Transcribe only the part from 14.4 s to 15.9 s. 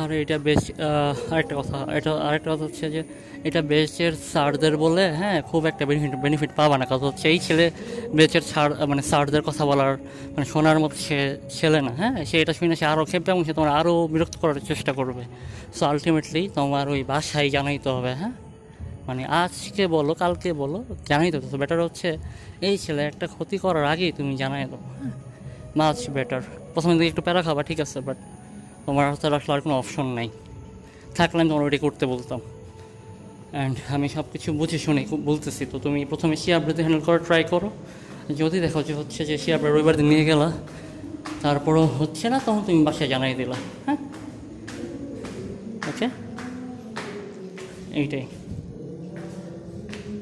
করার চেষ্টা করবে। সো